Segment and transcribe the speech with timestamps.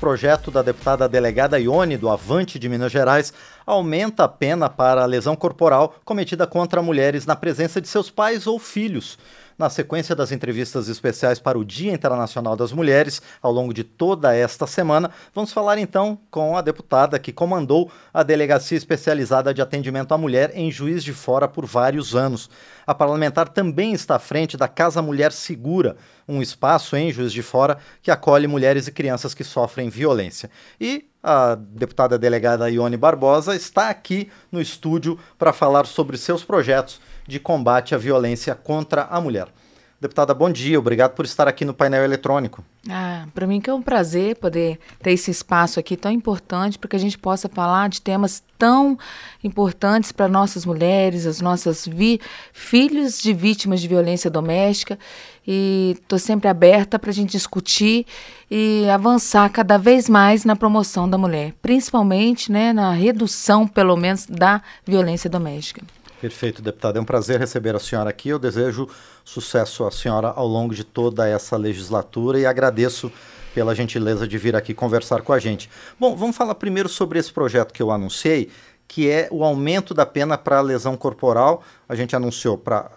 [0.00, 3.32] Projeto da deputada delegada Ione do Avante de Minas Gerais
[3.66, 8.46] aumenta a pena para a lesão corporal cometida contra mulheres na presença de seus pais
[8.46, 9.18] ou filhos.
[9.58, 14.32] Na sequência das entrevistas especiais para o Dia Internacional das Mulheres, ao longo de toda
[14.32, 20.14] esta semana, vamos falar então com a deputada que comandou a Delegacia Especializada de Atendimento
[20.14, 22.48] à Mulher em Juiz de Fora por vários anos.
[22.86, 25.96] A parlamentar também está à frente da Casa Mulher Segura,
[26.28, 30.48] um espaço em Juiz de Fora que acolhe mulheres e crianças que sofrem violência.
[30.80, 37.00] E a deputada delegada Ione Barbosa está aqui no estúdio para falar sobre seus projetos
[37.26, 39.48] de combate à violência contra a mulher.
[40.00, 42.64] Deputada, bom dia, obrigado por estar aqui no painel eletrônico.
[42.88, 46.88] Ah, para mim que é um prazer poder ter esse espaço aqui tão importante para
[46.88, 48.96] que a gente possa falar de temas tão
[49.42, 51.88] importantes para nossas mulheres, as nossas
[52.52, 54.96] filhos de vítimas de violência doméstica.
[55.44, 58.06] E estou sempre aberta para a gente discutir
[58.48, 64.26] e avançar cada vez mais na promoção da mulher, principalmente né, na redução, pelo menos,
[64.26, 65.82] da violência doméstica.
[66.20, 66.98] Perfeito, deputada.
[66.98, 68.28] É um prazer receber a senhora aqui.
[68.28, 68.88] Eu desejo
[69.28, 73.12] sucesso à senhora ao longo de toda essa legislatura e agradeço
[73.54, 75.68] pela gentileza de vir aqui conversar com a gente.
[76.00, 78.48] Bom, vamos falar primeiro sobre esse projeto que eu anunciei,
[78.88, 81.62] que é o aumento da pena para lesão corporal.
[81.86, 82.90] A gente anunciou para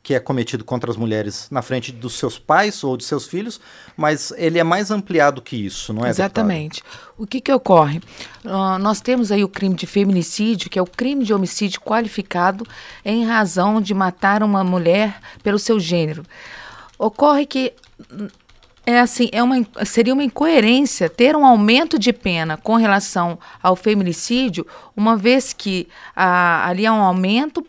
[0.00, 3.60] que é cometido contra as mulheres na frente dos seus pais ou de seus filhos,
[3.96, 6.10] mas ele é mais ampliado que isso, não é?
[6.10, 6.80] Exatamente.
[6.80, 7.14] Deputado?
[7.18, 8.00] O que, que ocorre?
[8.44, 12.64] Uh, nós temos aí o crime de feminicídio, que é o crime de homicídio qualificado
[13.04, 16.22] em razão de matar uma mulher pelo seu gênero.
[16.96, 17.72] Ocorre que
[18.86, 23.74] é assim, é uma, seria uma incoerência ter um aumento de pena com relação ao
[23.74, 24.64] feminicídio,
[24.96, 27.66] uma vez que ah, ali há um aumento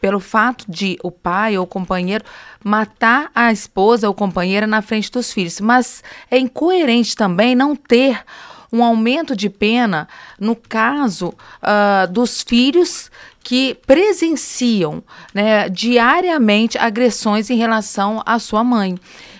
[0.00, 2.24] pelo fato de o pai ou o companheiro
[2.62, 5.60] matar a esposa ou companheira na frente dos filhos.
[5.60, 8.24] Mas é incoerente também não ter
[8.72, 13.10] um aumento de pena no caso uh, dos filhos
[13.42, 18.98] que presenciam né, diariamente agressões em relação à sua mãe.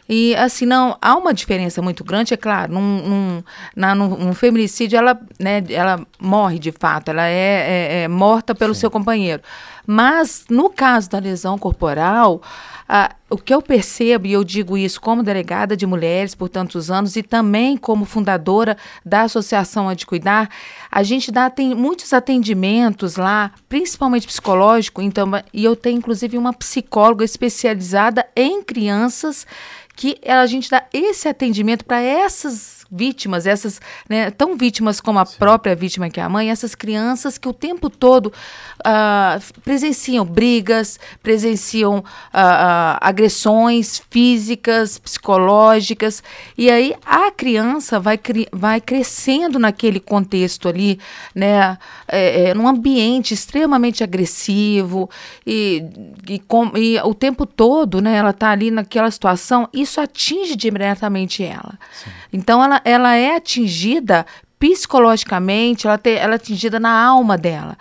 [0.08, 3.42] E assim, não, há uma diferença muito grande, é claro, num, num,
[3.74, 8.54] na, num, num feminicídio ela, né, ela morre de fato, ela é, é, é morta
[8.54, 8.80] pelo Sim.
[8.80, 9.42] seu companheiro.
[9.86, 12.42] Mas no caso da lesão corporal,
[12.88, 16.90] ah, o que eu percebo, e eu digo isso como delegada de mulheres por tantos
[16.90, 20.50] anos e também como fundadora da Associação A de Cuidar,
[20.90, 26.52] a gente dá tem muitos atendimentos lá, principalmente psicológico, então, e eu tenho inclusive uma
[26.52, 29.46] psicóloga especializada em crianças
[29.96, 35.26] que a gente dá esse atendimento para essas vítimas, essas né, tão vítimas como a
[35.26, 35.36] Sim.
[35.38, 41.00] própria vítima que é a mãe, essas crianças que o tempo todo uh, presenciam brigas,
[41.22, 46.22] presenciam uh, uh, agressões físicas, psicológicas,
[46.56, 51.00] e aí a criança vai, cri vai crescendo naquele contexto ali,
[51.34, 51.76] né,
[52.06, 55.10] é, é, num ambiente extremamente agressivo
[55.46, 55.84] e,
[56.28, 61.42] e, com, e o tempo todo, né, ela está ali naquela situação, isso atinge diretamente
[61.42, 61.78] ela.
[61.92, 62.10] Sim.
[62.32, 64.26] Então ela ela é atingida
[64.58, 67.76] psicologicamente, ela, te, ela é atingida na alma dela.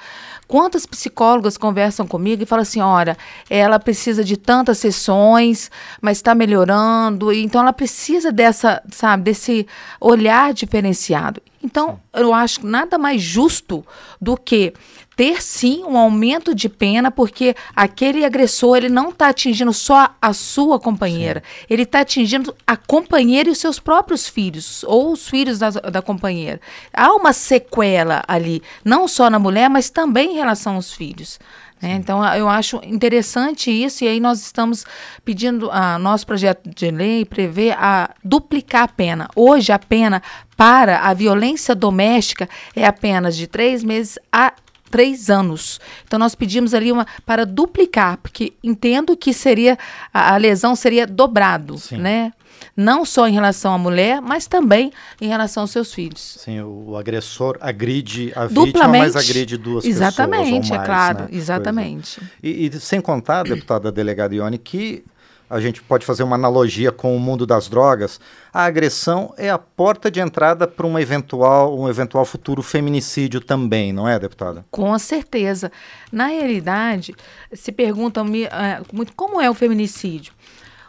[0.48, 3.18] Quantas psicólogas conversam comigo e falam assim: olha,
[3.50, 5.72] ela precisa de tantas sessões,
[6.02, 9.68] mas está melhorando, então ela precisa dessa, sabe, desse
[10.00, 11.42] olhar diferenciado.
[11.64, 13.86] Então, eu acho nada mais justo
[14.20, 14.74] do que
[15.16, 20.34] ter sim um aumento de pena, porque aquele agressor ele não está atingindo só a
[20.34, 21.66] sua companheira, sim.
[21.70, 26.02] ele está atingindo a companheira e os seus próprios filhos, ou os filhos da, da
[26.02, 26.60] companheira.
[26.94, 31.40] Há uma sequela ali, não só na mulher, mas também em relação aos filhos.
[31.84, 31.96] Né?
[31.96, 34.86] Então, eu acho interessante isso, e aí nós estamos
[35.26, 39.28] pedindo, a nosso projeto de lei prevê a duplicar a pena.
[39.36, 40.24] Hoje, a pena
[40.56, 44.54] para a violência doméstica é apenas de três meses a
[44.94, 45.82] três anos.
[46.06, 49.76] Então nós pedimos ali uma para duplicar, porque entendo que seria
[50.14, 51.98] a, a lesão seria dobrado, Sim.
[51.98, 52.32] né?
[52.78, 56.38] Não só em relação à mulher, mas também em relação aos seus filhos.
[56.40, 60.66] Sim, o agressor agride a vítima, mas agride duas exatamente, pessoas.
[60.66, 61.28] Exatamente, é claro, né?
[61.32, 62.22] exatamente.
[62.22, 62.48] É.
[62.48, 65.04] E, e, sem contar, deputada delegada Ione, que
[65.50, 68.20] a gente pode fazer uma analogia com o mundo das drogas,
[68.54, 73.94] a agressão é a porta de entrada para uma eventual, um eventual futuro feminicídio também,
[73.94, 74.66] não é, deputada?
[74.72, 75.72] Com certeza.
[76.12, 77.16] Na realidade,
[77.52, 80.34] se perguntam-me é, muito como é o feminicídio.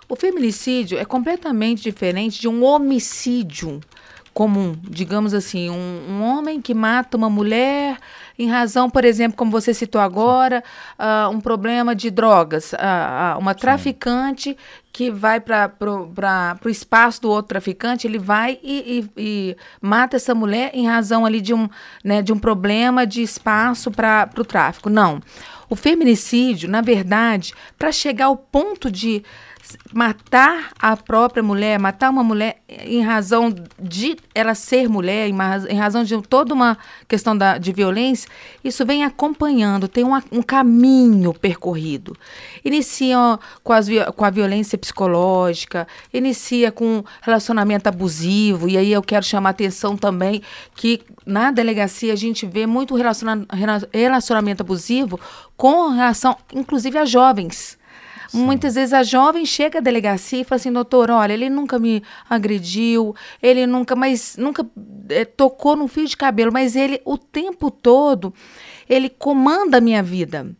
[0.08, 3.80] O feminicídio é completamente diferente de um homicídio
[4.34, 7.96] comum, digamos assim, um, um, homem que mata uma mulher
[8.38, 10.62] em razão, por exemplo, como você citou agora,
[10.98, 14.56] uh, um problema de drogas, uh, uh, uma traficante
[14.92, 15.72] que vai para
[16.64, 21.26] o espaço do outro traficante, ele vai e, e, e, mata essa mulher em razão
[21.26, 21.68] ali de um,
[22.02, 24.88] né, de um problema de espaço para o tráfico.
[24.88, 25.20] Não.
[25.68, 29.24] O feminicídio, na verdade, para chegar ao ponto de
[29.92, 36.04] matar a própria mulher, matar uma mulher em razão de ela ser mulher, em, razão
[36.04, 36.76] de toda uma
[37.08, 38.28] questão da, de violência,
[38.62, 42.16] isso vem acompanhando, tem um caminho percorrido.
[42.64, 49.24] Inicia com, as, com a violência psicológica, inicia com relacionamento abusivo, e aí eu quero
[49.24, 50.42] chamar atenção também
[50.74, 55.18] que na delegacia a gente vê muito relacionamento abusivo
[55.56, 57.78] com relação, inclusive, a jovens.
[58.34, 58.44] Sim.
[58.44, 62.02] Muitas vezes a jovem chega à delegacia e fala assim, doutor, olha, ele nunca me
[62.28, 64.66] agrediu, ele nunca, mas nunca
[65.08, 68.34] é, tocou no fio de cabelo, mas ele o tempo todo
[68.88, 70.54] ele comanda a minha vida.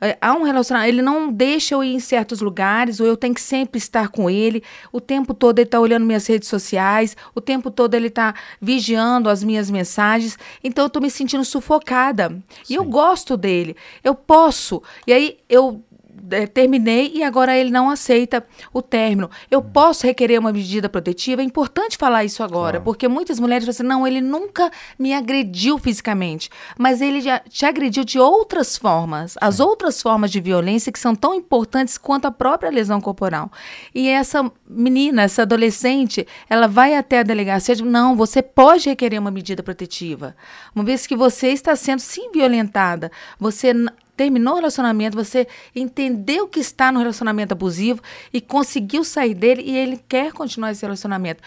[0.00, 3.34] É, há um relacionamento, ele não deixa eu ir em certos lugares, ou eu tenho
[3.34, 4.62] que sempre estar com ele.
[4.92, 9.28] O tempo todo ele está olhando minhas redes sociais, o tempo todo ele está vigiando
[9.28, 10.38] as minhas mensagens.
[10.62, 12.30] Então eu estou me sentindo sufocada.
[12.62, 12.74] Sim.
[12.74, 13.76] E eu gosto dele.
[14.02, 14.82] Eu posso.
[15.06, 15.82] E aí eu
[16.30, 19.30] é, terminei e agora ele não aceita o término.
[19.50, 21.42] Eu posso requerer uma medida protetiva?
[21.42, 22.84] É importante falar isso agora, claro.
[22.84, 27.64] porque muitas mulheres falam assim: não, ele nunca me agrediu fisicamente, mas ele já te
[27.66, 29.32] agrediu de outras formas.
[29.32, 29.38] Sim.
[29.40, 33.50] As outras formas de violência que são tão importantes quanto a própria lesão corporal.
[33.94, 38.88] E essa menina, essa adolescente, ela vai até a delegacia e diz: não, você pode
[38.88, 40.36] requerer uma medida protetiva.
[40.74, 43.72] Uma vez que você está sendo sim violentada, você
[44.20, 49.74] terminou o relacionamento, você entendeu que está no relacionamento abusivo e conseguiu sair dele e
[49.74, 51.42] ele quer continuar esse relacionamento.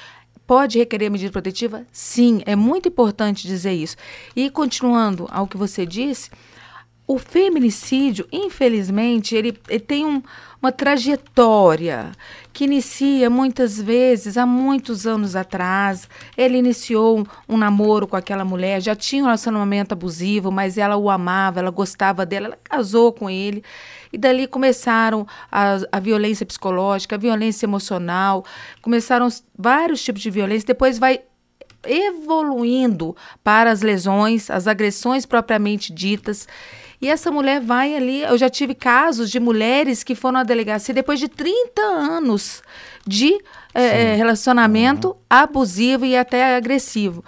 [0.47, 1.85] Pode requerer medida protetiva?
[1.91, 3.95] Sim, é muito importante dizer isso.
[4.35, 6.31] E continuando ao que você disse,
[7.05, 10.21] o feminicídio, infelizmente, ele, ele tem um,
[10.61, 12.13] uma trajetória
[12.53, 16.07] que inicia muitas vezes há muitos anos atrás.
[16.37, 20.95] Ele iniciou um, um, namoro com aquela mulher, já tinha um relacionamento abusivo, mas ela
[20.95, 23.63] o amava, ela gostava dela, ela casou com ele.
[24.11, 28.45] E dali começaram a, a violência psicológica, a violência emocional,
[28.81, 29.27] começaram
[29.57, 30.67] vários tipos de violência.
[30.67, 31.19] Depois vai
[31.85, 36.47] evoluindo para as lesões, as agressões propriamente ditas.
[37.03, 38.21] E essa mulher vai ali.
[38.21, 42.63] Eu já tive casos de mulheres que foram à delegacia depois de 30 anos
[43.05, 43.37] de
[43.73, 45.15] é, relacionamento uhum.
[45.29, 47.21] abusivo e até agressivo.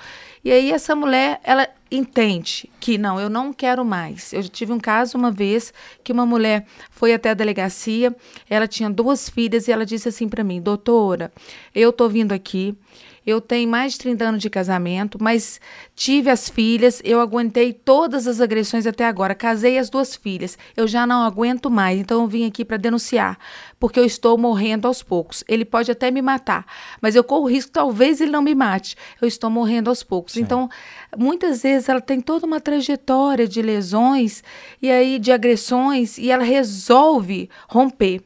[0.45, 4.31] E aí essa mulher, ela entende que não, eu não quero mais.
[4.31, 5.73] Eu tive um caso uma vez
[6.05, 8.15] que uma mulher foi até a delegacia,
[8.49, 11.33] ela tinha duas filhas e ela disse assim para mim: "Doutora,
[11.73, 12.77] eu tô vindo aqui,
[13.25, 15.59] eu tenho mais de 30 anos de casamento, mas
[15.95, 19.33] tive as filhas, eu aguentei todas as agressões até agora.
[19.33, 23.37] Casei as duas filhas, eu já não aguento mais, então eu vim aqui para denunciar,
[23.79, 25.43] porque eu estou morrendo aos poucos.
[25.47, 26.65] Ele pode até me matar,
[27.01, 28.95] mas eu corro risco, talvez ele não me mate.
[29.19, 30.33] Eu estou morrendo aos poucos.
[30.33, 30.41] Sim.
[30.41, 30.69] Então,
[31.17, 34.43] muitas vezes ela tem toda uma trajetória de lesões
[34.81, 38.21] e aí de agressões e ela resolve romper.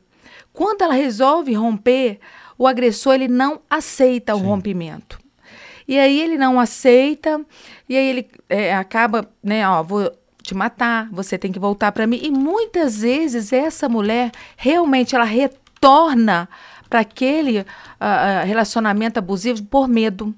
[0.51, 2.19] Quando ela resolve romper,
[2.59, 4.41] o agressor ele não aceita Sim.
[4.41, 5.17] o rompimento.
[5.87, 7.43] E aí ele não aceita,
[7.87, 10.11] e aí ele é, acaba, né, ó, vou
[10.43, 12.19] te matar, você tem que voltar para mim.
[12.21, 16.47] E muitas vezes essa mulher realmente ela retorna
[16.87, 20.35] para aquele uh, relacionamento abusivo por medo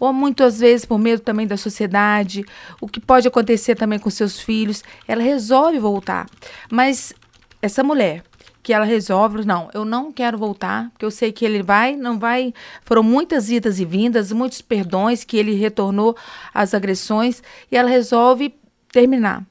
[0.00, 2.44] ou muitas vezes por medo também da sociedade,
[2.80, 6.26] o que pode acontecer também com seus filhos, ela resolve voltar.
[6.68, 7.14] Mas
[7.60, 8.24] essa mulher,
[8.62, 12.18] que ela resolve, não, eu não quero voltar, porque eu sei que ele vai, não
[12.18, 12.54] vai.
[12.82, 16.16] Foram muitas idas e vindas, muitos perdões que ele retornou
[16.54, 18.54] às agressões e ela resolve
[18.92, 19.44] terminar.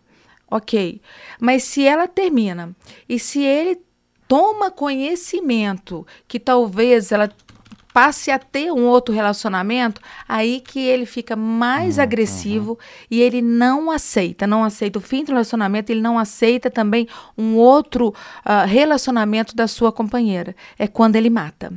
[0.50, 1.01] Ok.
[1.39, 2.75] Mas se ela termina
[3.08, 3.82] e se ele
[4.27, 7.30] toma conhecimento que talvez ela
[7.93, 12.77] passe a ter um outro relacionamento, aí que ele fica mais uhum, agressivo uhum.
[13.10, 17.07] e ele não aceita, não aceita o fim do relacionamento, ele não aceita também
[17.38, 20.55] um outro uh, relacionamento da sua companheira.
[20.77, 21.71] É quando ele mata.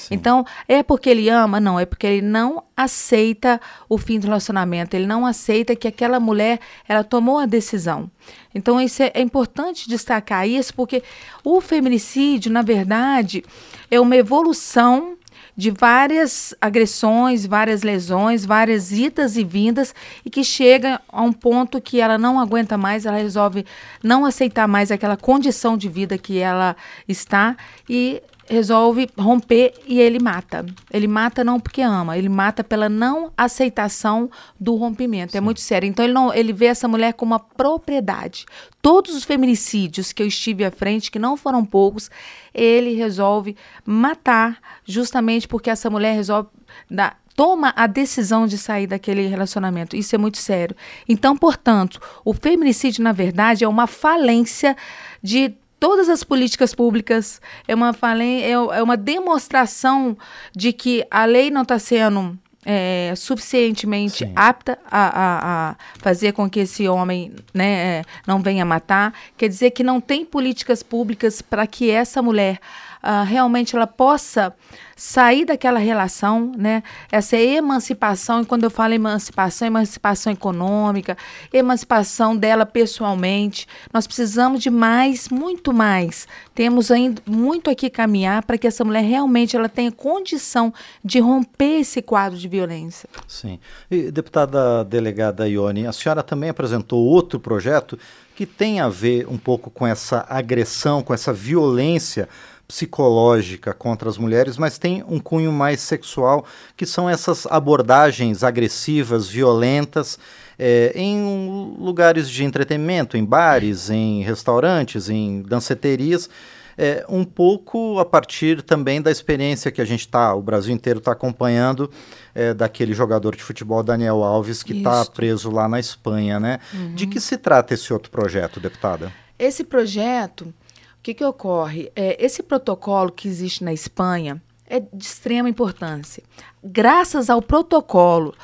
[0.00, 0.14] Sim.
[0.14, 1.60] Então, é porque ele ama?
[1.60, 6.18] Não, é porque ele não aceita o fim do relacionamento, ele não aceita que aquela
[6.18, 6.58] mulher,
[6.88, 8.10] ela tomou a decisão.
[8.54, 11.02] Então, isso é, é importante destacar isso, porque
[11.44, 13.44] o feminicídio, na verdade,
[13.90, 15.18] é uma evolução
[15.56, 21.80] de várias agressões, várias lesões, várias idas e vindas e que chega a um ponto
[21.80, 23.64] que ela não aguenta mais, ela resolve
[24.02, 26.76] não aceitar mais aquela condição de vida que ela
[27.08, 27.56] está
[27.88, 30.66] e resolve romper e ele mata.
[30.92, 34.28] Ele mata não porque ama, ele mata pela não aceitação
[34.58, 35.30] do rompimento.
[35.30, 35.38] É Sim.
[35.38, 35.86] É muito sério.
[35.86, 38.44] Então ele não, ele vê essa mulher como uma propriedade.
[38.82, 42.10] Todos os feminicídios que eu estive à frente, que não foram poucos,
[42.52, 46.48] ele resolve matar justamente porque essa mulher resolve
[46.90, 49.94] dar, toma a decisão de sair daquele relacionamento.
[49.94, 50.76] Isso é muito sério.
[51.08, 54.76] Então, portanto, o feminicídio, na verdade, é uma falência
[55.22, 60.16] de todas as políticas públicas, é uma, é, é uma demonstração
[60.54, 64.32] de que a lei não está sendo é, suficientemente Sim.
[64.36, 69.14] apta a, a, a, fazer com que esse homem né, é, não venha matar.
[69.36, 72.60] Quer dizer que não tem políticas públicas para que essa mulher
[73.02, 74.54] uh, realmente ela possa
[75.00, 76.82] sair daquela relação, né?
[77.10, 81.16] Essa emancipação, e quando eu falo emancipação, emancipação econômica,
[81.52, 83.66] emancipação dela pessoalmente.
[83.94, 86.28] Nós precisamos de mais, muito mais.
[86.54, 91.80] Temos ainda muito aqui caminhar para que essa mulher realmente ela tenha condição de romper
[91.80, 93.08] esse quadro de violência.
[93.26, 93.58] Sim.
[93.90, 97.98] E, deputada delegada Ione, a senhora também apresentou outro projeto
[98.36, 102.28] que tem a ver um pouco com essa agressão, com essa violência
[102.70, 106.46] psicológica contra as mulheres, mas tem um cunho mais sexual,
[106.76, 110.16] que são essas abordagens agressivas, violentas,
[110.56, 116.30] é, em lugares de entretenimento, em bares, em restaurantes, em danceterias.
[116.78, 121.00] É, um pouco a partir também da experiência que a gente está, o Brasil inteiro
[121.00, 121.90] está acompanhando
[122.34, 126.58] é, daquele jogador de futebol Daniel Alves que está preso lá na Espanha, né?
[126.72, 126.94] Uhum.
[126.94, 129.12] De que se trata esse outro projeto, deputada?
[129.38, 130.54] Esse projeto
[131.00, 131.90] o que, que ocorre?
[131.96, 136.22] É, esse protocolo que existe na Espanha é de extrema importância.
[136.62, 138.34] Graças ao protocolo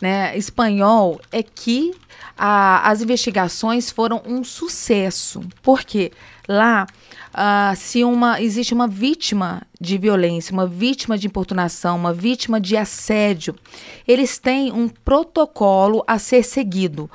[0.00, 1.92] né, espanhol, é que
[2.38, 5.40] a, as investigações foram um sucesso.
[5.60, 6.12] Porque
[6.48, 6.86] lá,
[7.34, 12.76] uh, se uma, existe uma vítima de violência, uma vítima de importunação, uma vítima de
[12.76, 13.56] assédio,
[14.06, 17.10] eles têm um protocolo a ser seguido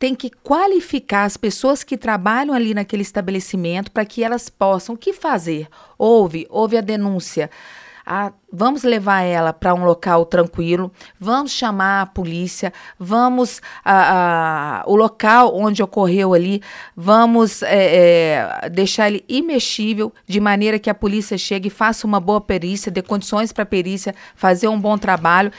[0.00, 4.98] tem que qualificar as pessoas que trabalham ali naquele estabelecimento para que elas possam o
[4.98, 5.68] que fazer.
[5.98, 7.50] Houve, houve a denúncia.
[8.06, 10.90] Ah, vamos levar ela para um local tranquilo,
[11.20, 16.62] vamos chamar a polícia, vamos a, a o local onde ocorreu ali,
[16.96, 22.18] vamos é, é, deixar ele imexível, de maneira que a polícia chegue e faça uma
[22.18, 25.52] boa perícia, dê condições para a perícia fazer um bom trabalho.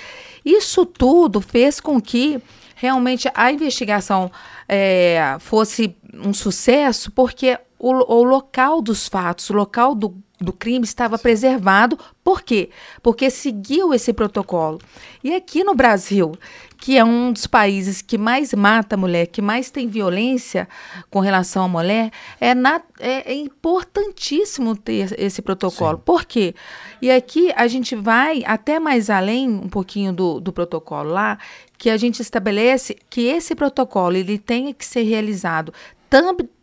[0.44, 2.42] Isso tudo fez com que
[2.82, 4.32] realmente a investigação
[4.74, 10.86] é, fosse um sucesso, porque o, o, local dos fatos, o local do, do crime
[10.86, 12.00] estava preservado.
[12.24, 12.70] Por quê?
[13.04, 14.80] Porque seguiu esse protocolo.
[15.22, 16.32] E aqui no Brasil,
[16.78, 20.70] que é um dos países que mais mata a mulher, que mais tem violência
[21.10, 22.10] com relação à mulher,
[22.40, 25.98] é, na, é, é importantíssimo ter esse protocolo.
[25.98, 26.04] Sim.
[26.06, 26.56] Por quê?
[27.01, 31.38] E aqui a gente vai até mais além um pouquinho do, do protocolo lá,
[31.82, 35.74] que a gente estabelece que esse protocolo ele tenha que ser realizado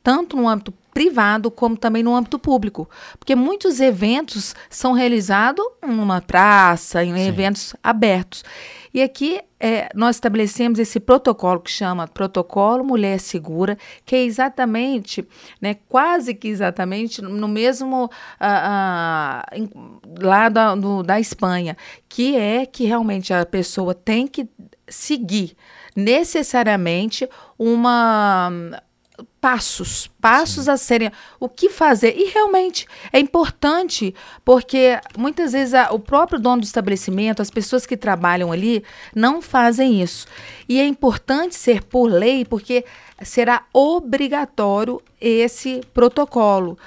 [0.03, 2.89] tanto no âmbito privado como também no âmbito público,
[3.19, 7.27] porque muitos eventos são realizados numa praça, em Sim.
[7.27, 8.45] eventos abertos.
[8.93, 15.27] E aqui é, nós estabelecemos esse protocolo que chama Protocolo Mulher Segura, que é exatamente,
[15.61, 19.71] né, quase que exatamente no mesmo uh, uh, em,
[20.21, 21.77] lá da, do, da Espanha,
[22.09, 24.49] que é que realmente a pessoa tem que
[24.89, 25.57] seguir
[25.99, 27.29] necessariamente
[27.59, 28.53] uma
[29.41, 30.71] passos, passos Sim.
[30.71, 34.15] a serem o que fazer e realmente é importante
[34.45, 39.43] porque muitas vezes a, o próprio dono do estabelecimento, as pessoas que trabalham ali não
[39.43, 40.27] fazem isso
[40.69, 42.85] e é importante ser por lei porque
[43.23, 46.79] será obrigatório esse protocolo.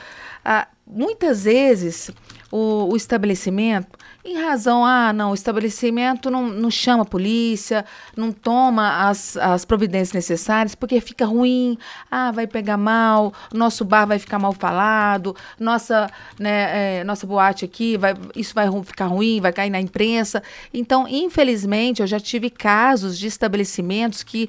[0.43, 2.11] Ah, muitas vezes
[2.51, 7.83] o, o estabelecimento em razão, ah, não, o estabelecimento não, não chama a polícia,
[8.15, 11.75] não toma as, as providências necessárias, porque fica ruim,
[12.09, 17.65] ah, vai pegar mal, nosso bar vai ficar mal falado, nossa, né, é, nossa boate
[17.65, 20.43] aqui, vai, isso vai ficar ruim, vai cair na imprensa.
[20.71, 24.47] Então, infelizmente, eu já tive casos de estabelecimentos que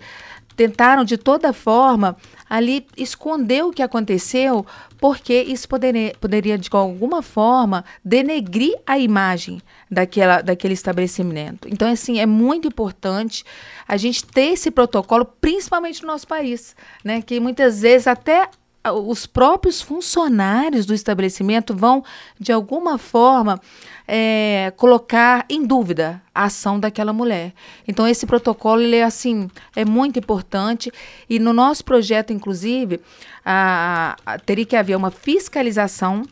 [0.56, 2.16] tentaram de toda forma
[2.48, 4.66] ali esconder o que aconteceu,
[4.98, 11.68] porque isso poderia, poderia de alguma forma denegrir a imagem daquela, daquele estabelecimento.
[11.68, 13.44] Então, assim, é muito importante
[13.88, 17.22] a gente ter esse protocolo, principalmente no nosso país, né?
[17.22, 18.48] Que muitas vezes até
[18.90, 22.04] os próprios funcionários do estabelecimento vão,
[22.38, 23.60] de alguma forma,
[24.08, 27.52] é, colocar em dúvida a ação daquela mulher.
[27.86, 30.90] Então, esse protocolo, ele é assim, é muito importante.
[31.30, 33.00] E no nosso projeto, inclusive,
[33.44, 36.24] a, a, teria que haver uma fiscalização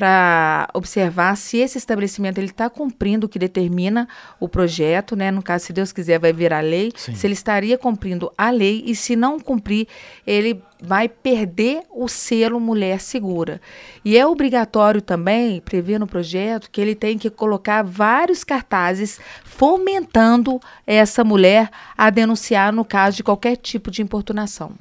[0.00, 4.08] para observar se esse estabelecimento ele está cumprindo o que determina
[4.40, 5.30] o projeto, né?
[5.30, 6.90] No caso, se Deus quiser, vai virar lei.
[6.96, 7.14] Sim.
[7.14, 9.86] Se ele estaria cumprindo a lei e se não cumprir,
[10.26, 13.60] ele vai perder o selo Mulher Segura.
[14.02, 20.58] E é obrigatório também prever no projeto que ele tem que colocar vários cartazes fomentando
[20.86, 24.72] essa mulher a denunciar no caso de qualquer tipo de importunação.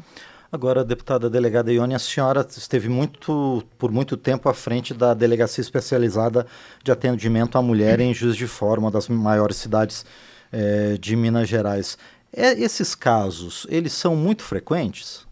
[0.51, 5.62] Agora, deputada delegada Ione, a senhora esteve muito, por muito tempo à frente da Delegacia
[5.62, 6.48] Especializada
[6.84, 10.03] de Atendimento à Mulher em Juiz de Fora, uma das maiores cidades
[10.51, 12.00] é, de Minas Gerais.
[12.34, 15.27] É, esses casos, eles são muito frequentes?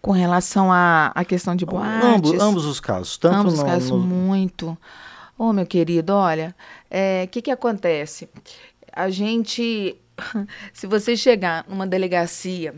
[0.00, 2.04] Com relação à, à questão de boates?
[2.04, 3.16] Ambos, ambos os casos.
[3.16, 3.98] Tanto ambos os casos, no...
[3.98, 4.78] muito.
[5.36, 8.28] Ô, oh, meu querido, olha, o é, que, que acontece?
[8.92, 9.96] A gente,
[10.72, 12.72] se você chegar numa delegacia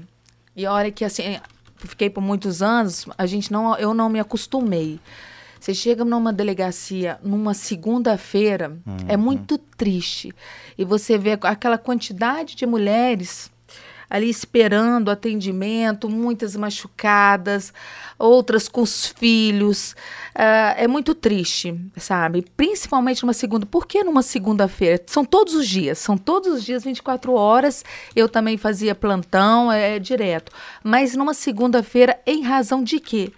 [0.57, 1.39] e olha que assim,
[1.77, 5.01] fiquei por muitos anos, a gente não, eu não me acostumei.
[5.59, 8.97] Você chega numa delegacia numa segunda-feira, uhum.
[9.09, 10.35] é muito triste.
[10.77, 13.51] E você vê aquela quantidade de mulheres
[14.09, 17.73] ali esperando atendimento, muitas machucadas,
[18.19, 19.93] outras com os filhos.
[20.35, 22.45] Uh, é muito triste, sabe?
[22.57, 23.67] Principalmente numa segunda.
[23.67, 25.03] Por que numa segunda-feira?
[25.07, 27.85] São todos os dias, são todos os dias, 24 horas.
[28.15, 30.53] Eu também fazia plantão, é, é direto.
[30.83, 33.33] Mas numa segunda-feira, em razão de quê?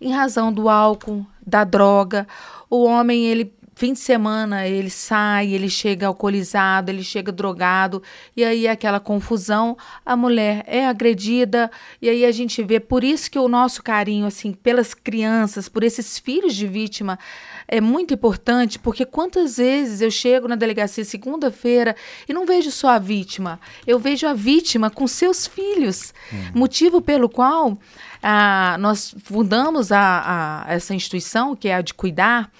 [0.00, 2.26] Em razão do álcool, da droga.
[2.68, 8.02] O homem, ele fim de semana ele sai, ele chega alcoolizado, ele chega drogado,
[8.36, 13.02] e aí é aquela confusão, a mulher é agredida, e aí a gente vê, por
[13.02, 17.18] isso que o nosso carinho, assim, pelas crianças, por esses filhos de vítima,
[17.66, 21.96] é muito importante, porque quantas vezes eu chego na delegacia segunda-feira
[22.28, 26.50] e não vejo só a vítima, eu vejo a vítima com seus filhos, uhum.
[26.54, 27.78] motivo pelo qual
[28.22, 32.50] ah, nós fundamos a, a, essa instituição, que é a de cuidar,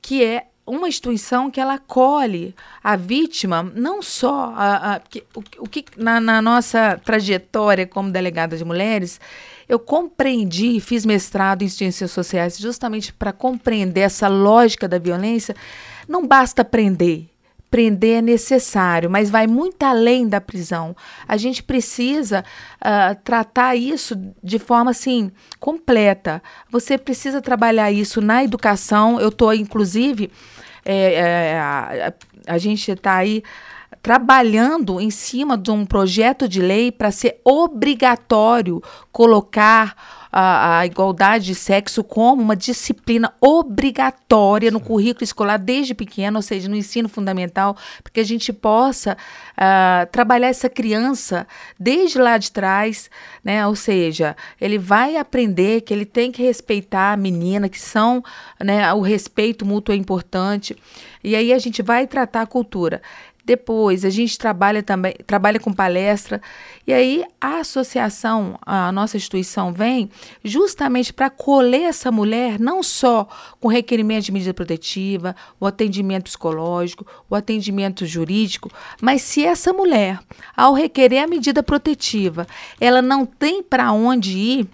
[0.00, 5.64] que é uma instituição que ela acolhe a vítima, não só a, a que, o,
[5.64, 9.20] o, que na, na, nossa trajetória como delegada de mulheres,
[9.68, 15.56] eu compreendi, fiz mestrado em ciências sociais justamente para compreender essa lógica da violência.
[16.08, 17.26] Não basta prender,
[17.70, 20.96] prender é necessário, mas vai muito além da prisão.
[21.26, 22.44] A gente precisa
[22.80, 26.42] uh, tratar isso de forma assim completa.
[26.70, 29.20] Você precisa trabalhar isso na educação.
[29.20, 30.30] Eu estou, inclusive,
[30.84, 32.12] é, é, a,
[32.46, 33.42] a gente está aí
[34.02, 39.94] trabalhando em cima de um projeto de lei para ser obrigatório colocar
[40.32, 46.42] a, a, igualdade de sexo como uma disciplina obrigatória no currículo escolar desde pequeno, ou
[46.42, 49.16] seja, no ensino fundamental, para que a gente possa
[49.56, 51.46] uh, trabalhar essa criança
[51.78, 53.10] desde lá de trás,
[53.44, 53.66] né?
[53.66, 58.22] Ou seja, ele vai aprender que ele tem que respeitar a menina, que são,
[58.60, 60.76] né, o respeito mútuo é importante.
[61.22, 63.02] E aí a gente vai tratar a cultura.
[63.50, 66.40] Depois, a gente trabalha também, trabalha com palestra,
[66.86, 70.08] e aí a associação, a nossa instituição vem
[70.44, 73.26] justamente para colher essa mulher, não só
[73.58, 78.70] com requerimento de medida protetiva, o atendimento psicológico, o atendimento jurídico,
[79.02, 80.20] mas se essa mulher,
[80.56, 82.46] ao requerer a medida protetiva,
[82.80, 84.68] ela não tem para onde ir,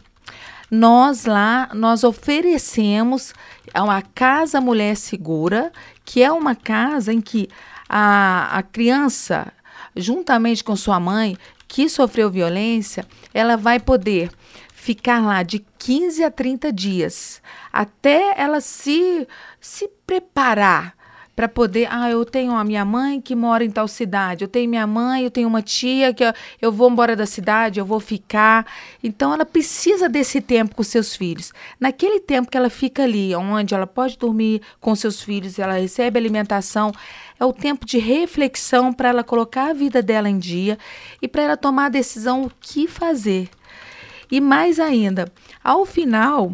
[0.71, 3.33] nós lá, nós oferecemos
[3.75, 5.73] uma Casa Mulher Segura,
[6.05, 7.49] que é uma casa em que
[7.89, 9.53] a, a criança,
[9.95, 11.37] juntamente com sua mãe,
[11.69, 14.31] que sofreu violência, ela vai poder
[14.73, 19.27] ficar lá de 15 a 30 dias, até ela se,
[19.61, 20.96] se preparar
[21.37, 24.71] para poder, ah, eu tenho a minha mãe que mora em tal cidade, eu tenho
[24.71, 28.01] minha mãe, eu tenho uma tia que eu, eu vou embora da cidade, eu vou
[28.01, 28.67] ficar.
[29.05, 31.53] Então ela precisa desse tempo com seus filhos.
[31.79, 36.19] Naquele tempo que ela fica ali, onde ela pode dormir com seus filhos, ela recebe
[36.19, 36.91] alimentação,
[37.39, 40.79] é o tempo de reflexão para ela colocar a vida dela em dia
[41.21, 43.51] e para ela tomar a decisão o que fazer.
[44.31, 45.31] E mais ainda,
[45.63, 46.51] ao final,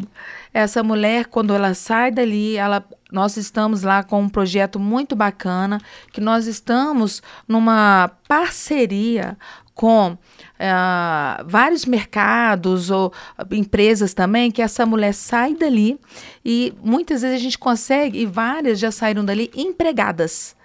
[0.53, 5.79] essa mulher, quando ela sai dali, ela, nós estamos lá com um projeto muito bacana,
[6.11, 9.37] que nós estamos numa parceria
[9.75, 13.13] com uh, vários mercados ou
[13.51, 15.99] empresas também, que essa mulher sai dali
[16.43, 20.55] e muitas vezes a gente consegue, e várias já saíram dali empregadas.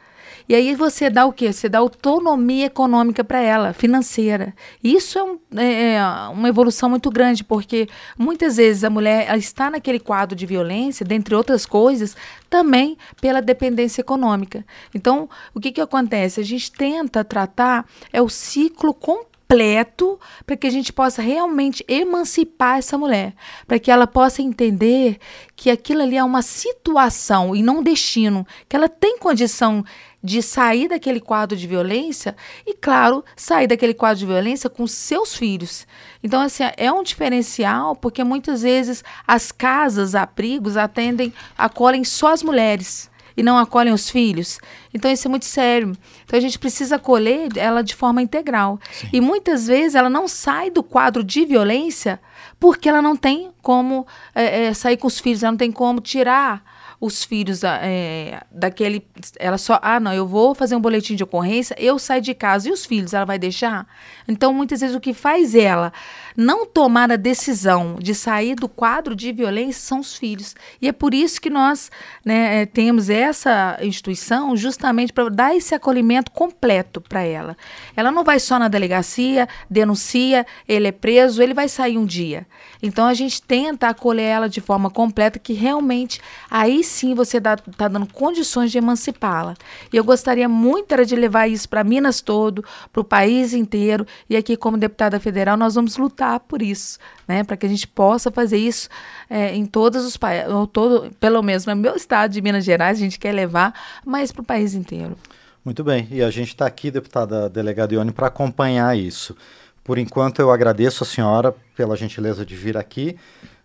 [0.49, 1.53] E aí você dá o quê?
[1.53, 4.55] Você dá autonomia econômica para ela, financeira.
[4.83, 9.71] Isso é, um, é, é, uma evolução muito grande, porque muitas vezes a mulher está
[9.71, 12.17] naquele quadro de violência, dentre outras coisas,
[12.49, 14.65] também pela dependência econômica.
[14.95, 16.41] Então, o que, que acontece?
[16.41, 21.83] A gente tenta tratar é o ciclo completo completo para que a gente possa realmente
[21.89, 23.35] emancipar essa mulher,
[23.67, 25.19] para que ela possa entender
[25.57, 29.83] que aquilo ali é uma situação e não um destino, que ela tem condição
[30.23, 35.35] de sair daquele quadro de violência e, claro, sair daquele quadro de violência com seus
[35.35, 35.87] filhos.
[36.23, 42.43] Então, assim, é um diferencial porque muitas vezes as casas, abrigos, atendem, acolhem só as
[42.43, 43.08] mulheres
[43.39, 44.59] e não acolhem os filhos.
[44.93, 45.97] Então isso é muito sério.
[46.25, 48.81] Então a gente precisa acolher ela de forma integral.
[48.91, 49.09] Sim.
[49.13, 52.21] E muitas vezes ela não sai do quadro de violência
[52.59, 56.01] porque ela não tem como é, é, sair com os filhos, ela não tem como
[56.01, 56.65] tirar
[57.01, 59.07] os filhos é, daquele.
[59.39, 59.79] Ela só.
[59.83, 62.85] Ah, não, eu vou fazer um boletim de ocorrência, eu saio de casa e os
[62.85, 63.87] filhos ela vai deixar?
[64.27, 65.93] Então, muitas vezes, o que faz ela
[66.37, 70.55] não tomar a decisão de sair do quadro de violência são os filhos.
[70.81, 71.91] E é por isso que nós
[72.25, 77.57] né, é, temos essa instituição justamente para dar esse acolhimento completo para ela.
[77.97, 82.47] Ela não vai só na delegacia, denuncia, ele é preso, ele vai sair um dia.
[82.83, 87.57] Então, a gente tenta acolher ela de forma completa, que realmente aí sim você está
[87.89, 89.55] dando condições de emancipá-la.
[89.93, 94.07] E eu gostaria muito era de levar isso para Minas todo, para o país inteiro.
[94.29, 97.45] E aqui, como deputada federal, nós vamos lutar por isso, né?
[97.45, 98.89] Para que a gente possa fazer isso
[99.31, 103.01] é, em todos os países, todo, pelo menos no meu estado de Minas Gerais, a
[103.01, 103.73] gente quer levar,
[104.05, 105.17] mas para o país inteiro.
[105.65, 109.37] Muito bem, e a gente está aqui, deputada delegada Ione, para acompanhar isso.
[109.85, 113.17] Por enquanto, eu agradeço a senhora pela gentileza de vir aqui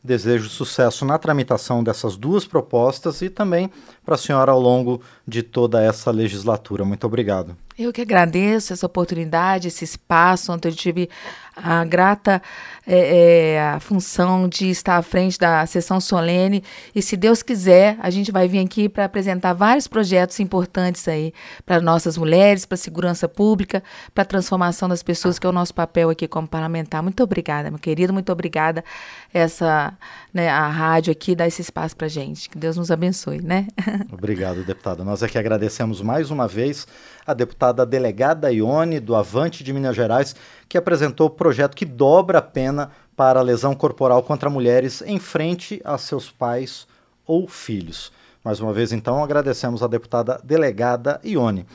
[0.03, 3.71] Desejo sucesso na tramitação dessas duas propostas e também
[4.05, 6.83] para a senhora ao longo de toda essa legislatura.
[6.83, 7.55] Muito obrigado.
[7.77, 11.09] Eu que agradeço essa oportunidade, esse espaço onde eu tive
[11.55, 12.41] a grata
[12.85, 16.63] é, é, a função de estar à frente da sessão solene.
[16.93, 21.33] E se Deus quiser, a gente vai vir aqui para apresentar vários projetos importantes aí
[21.65, 23.83] para nossas mulheres, para a segurança pública,
[24.13, 27.03] para a transformação das pessoas, que é o nosso papel aqui como parlamentar.
[27.03, 28.83] Muito obrigada, meu querido, muito obrigada
[29.33, 29.97] essa
[30.33, 32.49] né, a rádio aqui dá esse espaço para gente.
[32.49, 33.67] Que Deus nos abençoe, né?
[34.11, 35.03] Obrigado, deputada.
[35.03, 36.87] Nós aqui agradecemos mais uma vez
[37.25, 40.35] a deputada delegada Ione, do Avante de Minas Gerais,
[40.67, 45.19] que apresentou o projeto que dobra a pena para a lesão corporal contra mulheres em
[45.19, 46.87] frente a seus pais
[47.25, 48.11] ou filhos.
[48.43, 51.65] Mais uma vez, então, agradecemos a deputada delegada Ione.